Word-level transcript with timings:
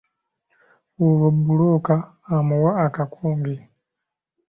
Olwo 1.05 1.27
bbulooka 1.35 1.95
amuwa 2.35 2.71
akakonge. 2.85 3.55